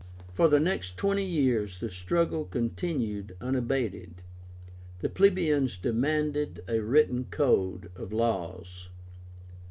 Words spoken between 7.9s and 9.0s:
OF LAWS.